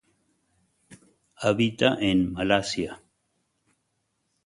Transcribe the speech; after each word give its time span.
Habita 1.47 1.93
en 2.09 2.19
Malasia. 2.33 2.99